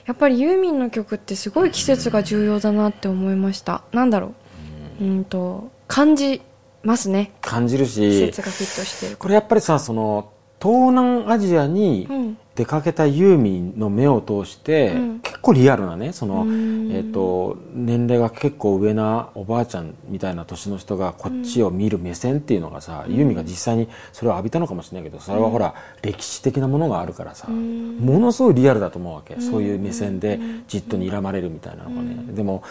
[0.07, 3.83] やっぱりユーミンの曲ってすごい季節が重要だなって思いました。
[3.93, 4.35] なんだろ
[5.01, 5.05] う。
[5.05, 6.43] うんと感じ
[6.83, 7.33] ますね。
[7.41, 8.01] 感じるし。
[8.01, 10.33] 季節がフィットしてるこれやっぱりさその
[10.67, 12.09] 東南アジアに
[12.57, 32.17] 出かけたユーミンの目を通して、うん、結構リアルなねその、えーと、年齢が結構上なおばあちゃんみたいな年の人がこっちを見る目線っていうのがさ、うん、ユーミンが実際にそれを浴びたのかもしれないけどそれはほら、歴史的なものがあるからさ、ものすごいリアルだと思うわけ、そういう目線でじっと睨まれるみたいなのがね。
[32.35, 32.65] でも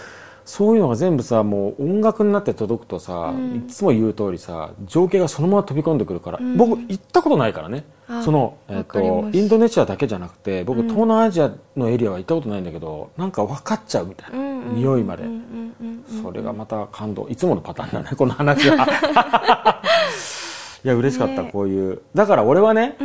[0.45, 7.84] そういうのが全部さもう音楽になって届くとさ、うん、いつも言う通りさ情景がそのまま飛び込んでくるから、うん、僕行ったことないからね。
[8.23, 15.23] その、えーと、インドネシアだけじゃなくて僕、東南アジアのエリアは行ったことないんだけどなんか分かっちゃうみたいな、うん、匂いまで、
[16.21, 17.27] それがまた感動。
[17.27, 19.81] いつものパターンだね この話は。
[20.86, 22.01] いや嬉しかった、ね、こういう。
[22.13, 22.95] だから俺はね、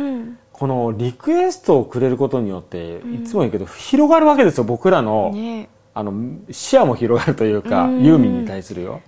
[0.51, 6.13] このリクエストをくれることによっていつも言うけど広がるわけですよ僕らの、ねあの
[6.51, 9.01] 視野も広がるというか、ユーミンに対するよ。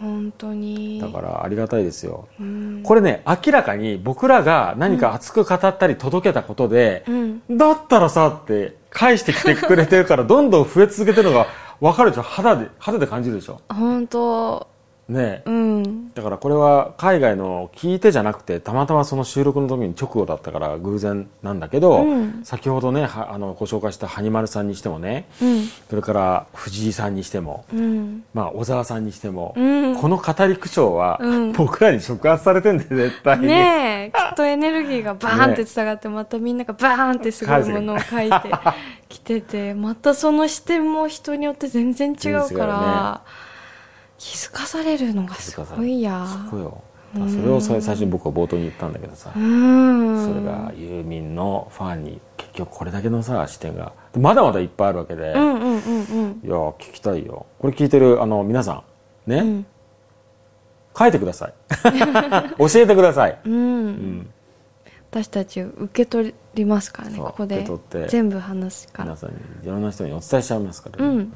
[0.00, 1.00] 本当に。
[1.00, 2.28] だからありがたいですよ、
[2.84, 11.46] これね明らかに僕らが何か熱く語ったり届けたことで、うん、だったらさって返してきてくれてるからどんどん増え続けてるのが
[11.80, 12.22] 分かるでしょ？
[12.22, 13.60] 肌で肌で感じるでしょ？
[13.68, 14.68] 本当
[15.08, 27.64] ね、うん、だからこれは海外の聞いてじゃなくてたまたまその収録の時に直後だったから偶然なんだけど、うん、先ほどねあのご紹介したハニマルさんにしてもね、うん、それから藤井さんにしても、
[28.34, 31.20] まあ、小沢さんにしても、この語り口調は、
[31.56, 33.46] 僕らに触発されてんで絶対に。
[33.46, 38.50] ねきっとエネルギーがバーンって伝わって、またみんながバーンってすごいものを書いて
[39.08, 43.22] きててまたその視点も人によって全然違うから。
[44.18, 46.26] 気づかされるのがすごいや。
[46.44, 46.82] そこよ。
[47.14, 53.92] それを最初に僕は冒頭に言ったんだけどさそれがユーミンのファンに結局これだけのさ視点が。
[54.18, 57.46] まだまだいっぱいあるわけで、うんうんうんうん、いや聞きたいよ。
[57.58, 58.82] これ聞いてるあの皆さ
[59.26, 59.66] んね、うん、
[60.98, 61.54] 書いてください。
[62.58, 64.30] 教えてください、うん、うん、
[65.10, 67.66] 私たち受け取りますからねここで。
[68.08, 69.04] 全部話すから。
[69.04, 71.16] 皆さんにいろんな人にお伝えしちゃいますからね、うん。
[71.18, 71.28] はい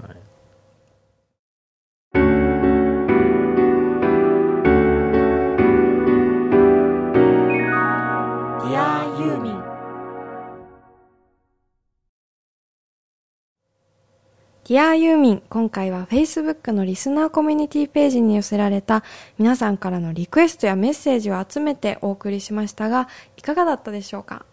[14.69, 19.03] ディアーユーミン、今回は Facebook のリスナーコミュニティページに寄せられた
[19.37, 24.47] 皆さんからのリクエストやメッセージを集めてお送りしましたが、いかがだったでしょうか？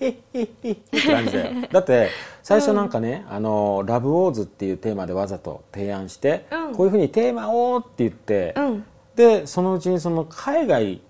[0.00, 1.68] へっへっへっって感じだよ。
[1.70, 2.08] だって、
[2.42, 8.84] 最初なんかね、うん、あの、ラブウォーズっていうテーマでわざと提案して、うん、こういうふうにテーマをって言って、うん、
[9.16, 11.02] で、そのうちにその海外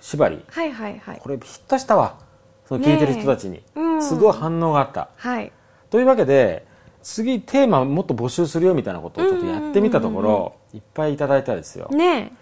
[0.00, 2.18] 縛り、はいはいはい、これヒットしたわ。
[2.68, 3.64] その聞いてる人たちに。
[4.00, 5.08] すごい反応があった。
[5.16, 5.50] はい。
[5.90, 6.72] というわけで、
[7.04, 11.88] 次テーマもっと募集するよみたいなことをちょっとやってみたところ、いっぱいいただいたですよ。
[11.90, 12.32] ね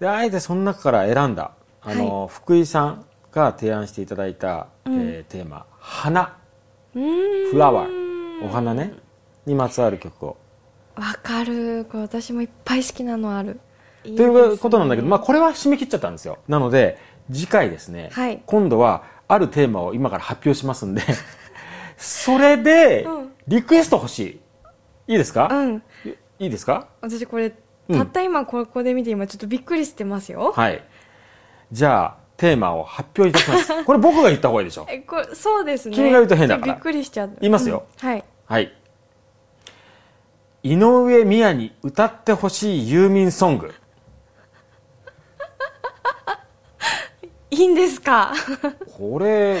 [0.00, 6.36] であえてその中から選んだあの、はい、福井さんが提案していただいた、うん、えー、テーマ「花」
[6.92, 8.92] フラワーお花ね。
[9.46, 10.36] にまつわる曲を。
[10.96, 11.86] わかる。
[11.90, 13.60] これ私もいっぱい好きなのある。
[14.02, 16.38] ということなんだけど、まあ、これは締め切っちゃったんですよ。
[16.48, 16.98] なので
[17.32, 21.02] 次回ですね、はい、今度はあるテーマを今から発表しますんで
[21.96, 23.06] それで、
[23.48, 24.18] リクエスト欲し
[25.06, 25.12] い。
[25.12, 25.48] いいですか？
[25.50, 25.82] うん。
[26.38, 26.88] いいですか？
[27.00, 27.50] 私これ、
[27.90, 30.52] たった今ここで見て今ちょっとびっくりしてますよ。
[30.54, 30.84] はい。
[31.72, 33.84] じゃあ、テーマを発表いたします。
[33.84, 34.86] これ僕が言った方がいいでしょ。
[34.88, 35.94] え、これ、そうですね。
[35.94, 36.74] 君が言うと変だから。
[36.74, 37.36] びっくりしちゃう。
[37.40, 37.84] 言いますよ。
[38.02, 38.24] うん、はい。
[38.46, 38.72] はい。
[40.64, 43.74] 井上美也に歌ってほしいユーミンソング。
[47.50, 48.32] いいんですか？
[48.96, 49.60] これ、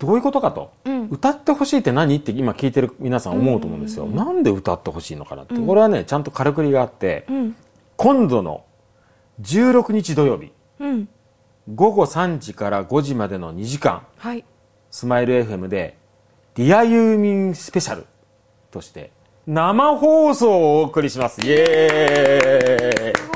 [0.00, 2.16] どういうことかと、うん、歌ってほしいって何？
[2.16, 7.56] って今聞いてる皆さん思うと思うんですよ、うんうんうん、なんで歌ってほしいのかなって、うん、これはねちゃんとからくりがあって、うん、
[7.96, 8.64] 今度の
[9.42, 10.52] 16日土曜日。
[10.80, 11.08] うん。
[11.74, 14.02] 午後3時から5時までの2時間。
[14.16, 14.44] はい。
[14.90, 15.96] スマイル FM で
[16.56, 18.06] 「Dear ユーミンスペシャル」
[18.72, 19.12] として
[19.46, 21.40] 生放送をお送りします。
[21.42, 23.29] イエーイ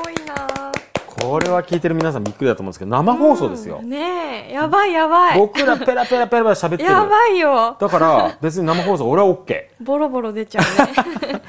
[1.35, 4.53] これは聞いてる皆さんびっくりだと思うんですけど生放送ですよ、ねえ。
[4.53, 5.37] やばいやばい。
[5.37, 6.85] 僕らペラペラペラペラ喋ってる。
[6.85, 7.77] やばいよ。
[7.77, 11.43] だから別に生放送俺は OK ボロボロ出ちゃうね。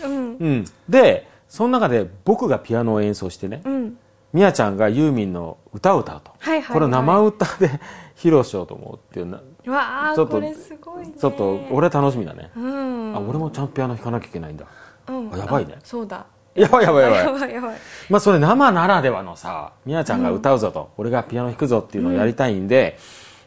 [0.02, 0.12] うん。
[0.12, 0.64] うん。
[0.88, 3.98] でその中で僕がピアノを演奏してね、うん。
[4.32, 6.72] みやちゃんがユーミンの歌を歌うと、はいはいはい。
[6.72, 7.68] これを生歌で
[8.16, 11.12] 披露しようと思うっていうなうわあちょっとこれすごいね。
[11.20, 13.14] ちょっと俺楽しみだね、うん。
[13.14, 14.64] あ俺もちゃんとピアノ弾かなきゃいけないんだ。
[15.06, 15.30] うん。
[15.34, 15.74] あやばいね。
[15.76, 16.24] あそうだ
[16.58, 17.24] やばいやばいやばい。
[17.24, 17.76] やばいやばい。
[18.08, 22.98] まあそれ生ならではのさみやちゃんが歌うぞと、俺がピアノ弾くぞっていうのをやりたいんで、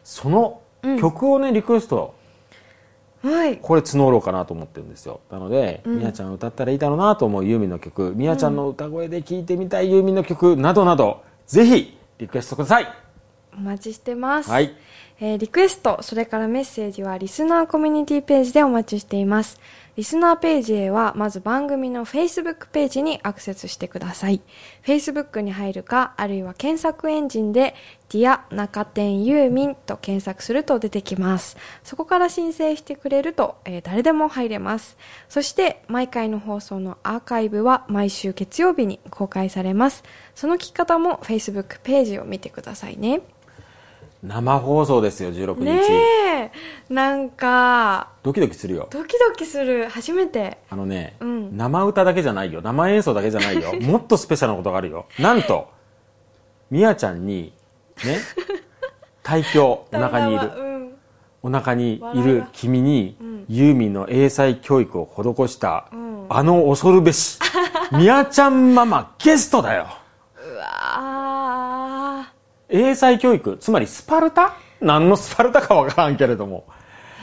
[0.04, 0.60] その
[1.00, 2.14] 曲をねリクエスト
[3.22, 3.58] はい。
[3.58, 5.20] これ募ろうかなと思ってるんですよ。
[5.30, 12.88] なので、みやちゃんが歌ったらいいだろうなと思うユーミンの曲みやちゃんの歌声で聴いてみたいユーミンの曲などなどぜひリクエストください。
[13.56, 14.74] お待ちしてます、はい。
[15.20, 19.60] えーリクエストそれからメッセージはリスナーコミュニティページでお待ちしています
[19.94, 24.40] リスナーページへはまず番組の Facebook ページにアクセスしてください。
[24.86, 27.74] Facebook に入るかあるいは検索エンジンで
[28.08, 31.58] Dear 中点ユーミンと検索すると出てきます。
[31.84, 34.96] そこから申請してくれると、えー誰でも入れます。
[35.28, 40.04] そして毎回の放送のアーカイブは毎週月曜日に公開されます。
[40.34, 43.20] その聞き方も Facebook ページを見てくださいね。
[44.22, 46.52] 生放送ですよ16日、ねえ。
[46.88, 48.86] なんかドキドキするよ。
[48.90, 49.88] ドキドキする。
[49.88, 50.58] 初めて。
[50.70, 51.56] あのね、うん。
[51.56, 52.62] 生歌だけじゃないよ。
[52.62, 53.72] 生演奏だけじゃないよ。
[53.82, 55.06] もっとスペシャルなことがあるよ。
[55.18, 55.68] なんと
[56.70, 57.52] みやちゃんに
[58.04, 58.18] ね
[59.24, 60.52] 胎教お腹にいる。
[60.56, 60.92] うん。
[61.42, 63.44] お腹にいる君に、ん。
[63.48, 66.26] ユーミンの英才教育を施した、ん。
[66.28, 67.40] あの恐るべし
[67.90, 69.88] みやちゃんママゲストだよ
[72.74, 74.56] 英才教育つまりスパルタ？
[74.80, 76.64] 何のスパルタかわからんけれども。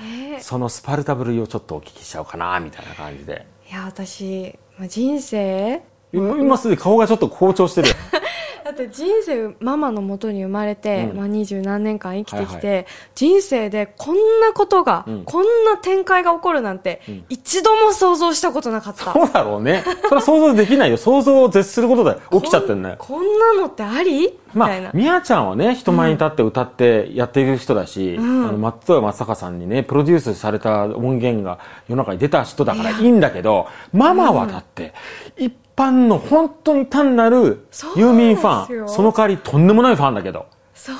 [0.01, 0.35] ー。
[0.37, 3.47] えそのスパルタぶりをちょっとお聞きしちゃおうかなみたいな感じで。
[3.69, 5.81] いや私まあ人生
[6.13, 7.95] 今今すでに顔がちょっと好調してるよ
[8.65, 11.17] だって人生ママのもとに生まれて、うん。
[11.17, 12.85] まあ、二十何年間生きてきて、はい
[13.15, 15.23] 人生でこんなことが、うん。
[15.25, 17.23] こんな展開が起こるなんて、ん。
[17.29, 19.13] 一度も想像したことなかった。
[19.13, 19.83] そうだろうね。
[20.03, 20.97] それは想像できないよ。
[20.97, 24.21] 想像を絶することで起きちゃってんねこんこんなのってあり？
[24.53, 28.47] みまたいな、あ、みやちゃんはね、人前に立って歌ってやっている人だし、うん。
[28.47, 34.93] あの、松任谷正隆さんにね、プロデュースされた音源が世の中に出た人だからいいんだけど、ママはだって、
[35.37, 40.95] 一般の本当に単なるユーミンファン、その代わりとんでもないファンだけど、そう。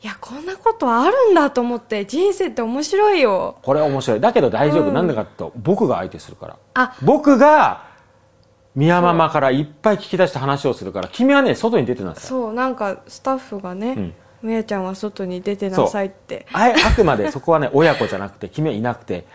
[0.00, 3.58] いやこんなことあるんだと思って人生って面白いよ。
[3.62, 4.20] これは面白い。
[4.20, 4.88] だけど大丈夫。
[4.88, 4.94] うん。
[4.94, 6.56] なんでかと、僕が相手するから。
[6.74, 6.96] あ。
[7.02, 7.82] 僕が、
[8.76, 12.24] 宮ママからいっぱい聞き出した話をするから、君はね、外に出てなさい。
[12.24, 12.52] そう。
[12.52, 14.14] なんかスタッフがね、うん。
[14.40, 16.46] みやちゃんは外に出てなさいって。
[16.52, 19.26] あくまで そこはね親子じゃなくて君はいなくて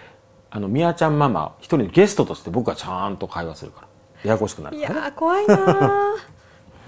[0.49, 3.87] あのみやちゃんママ一人のゲストとして僕はちゃんと会話するから
[4.23, 4.77] ややこしくなる。
[4.77, 6.17] いやー怖いなー。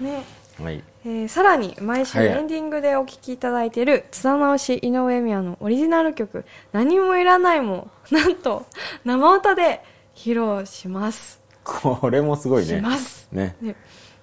[0.04, 0.24] ね。
[0.62, 0.82] はい。
[1.04, 2.26] えーさらに毎週はい。
[2.28, 8.66] エンディングでお聴きいただいている津田直し井上美也のオリジナル曲「何もいらないもん」 なんと
[9.04, 9.82] 生歌で
[10.14, 11.40] 披露します。
[11.64, 12.68] これもすごいね。
[12.68, 13.28] します。
[13.32, 13.56] ね。
[13.60, 13.76] ね。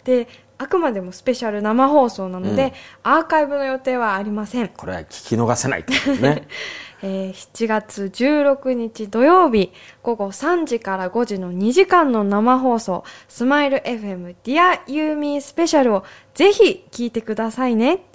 [0.03, 6.47] であくまでもスペシャル生放送なので、アーカイブの予定はありません、これは聞き逃せないってことね
[7.03, 18.05] えー7月16日土曜日午後3時から5時の2時間の生放送スマイル FM Dear ユーミンスペシャルをぜひ聞いてくださいね。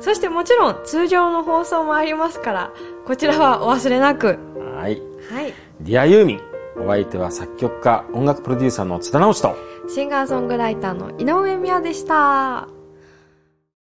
[0.00, 2.70] そしてもちろん通常の放送もありますから
[3.06, 4.38] こちらはお忘れなく。
[4.76, 5.00] はい。
[5.32, 5.54] はい。
[5.80, 6.40] ディアユーミン
[6.76, 9.56] お相手は作曲家音楽プロデューサーの津田直しと。
[9.88, 12.68] シンガーソングライターの井上美也でした